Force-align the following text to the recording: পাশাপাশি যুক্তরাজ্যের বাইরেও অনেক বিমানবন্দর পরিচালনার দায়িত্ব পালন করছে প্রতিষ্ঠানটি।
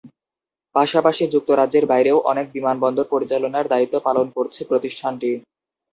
পাশাপাশি 0.75 1.23
যুক্তরাজ্যের 1.33 1.85
বাইরেও 1.91 2.17
অনেক 2.31 2.45
বিমানবন্দর 2.55 3.05
পরিচালনার 3.13 3.65
দায়িত্ব 3.73 3.95
পালন 4.07 4.27
করছে 4.35 4.61
প্রতিষ্ঠানটি। 4.69 5.31